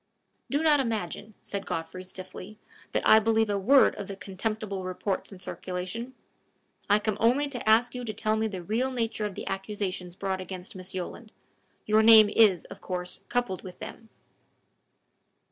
[0.49, 2.57] "Do not imagine," said Godfrey, stiffly,
[2.91, 6.15] "that I believe a word of the contemptible reports in circulation.
[6.89, 10.15] I come only to ask you to tell me the real nature of the accusations
[10.15, 11.33] brought against Miss Yolland:
[11.85, 14.09] your name is, of course, coupled with them."